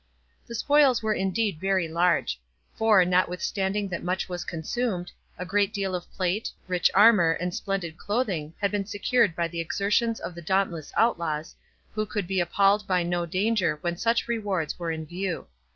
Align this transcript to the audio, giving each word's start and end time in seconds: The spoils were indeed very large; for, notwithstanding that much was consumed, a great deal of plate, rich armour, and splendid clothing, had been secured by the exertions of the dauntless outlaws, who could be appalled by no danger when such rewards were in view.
The 0.47 0.55
spoils 0.55 1.03
were 1.03 1.13
indeed 1.13 1.59
very 1.59 1.87
large; 1.87 2.41
for, 2.73 3.05
notwithstanding 3.05 3.87
that 3.89 4.01
much 4.03 4.27
was 4.27 4.43
consumed, 4.43 5.11
a 5.37 5.45
great 5.45 5.71
deal 5.71 5.93
of 5.93 6.11
plate, 6.13 6.49
rich 6.67 6.89
armour, 6.95 7.33
and 7.33 7.53
splendid 7.53 7.97
clothing, 7.99 8.55
had 8.59 8.71
been 8.71 8.87
secured 8.87 9.35
by 9.35 9.47
the 9.47 9.61
exertions 9.61 10.19
of 10.19 10.33
the 10.33 10.41
dauntless 10.41 10.91
outlaws, 10.97 11.55
who 11.93 12.07
could 12.07 12.25
be 12.25 12.39
appalled 12.39 12.87
by 12.87 13.03
no 13.03 13.27
danger 13.27 13.77
when 13.81 13.95
such 13.95 14.27
rewards 14.27 14.79
were 14.79 14.89
in 14.89 15.05
view. 15.05 15.45